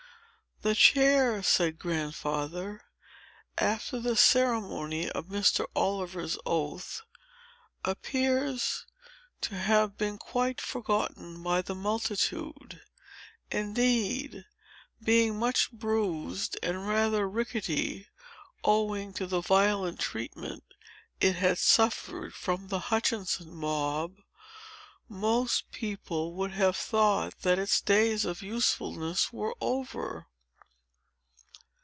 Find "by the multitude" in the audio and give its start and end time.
11.41-12.81